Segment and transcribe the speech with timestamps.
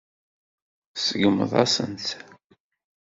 [0.93, 2.09] Tseggmeḍ-asent-tt.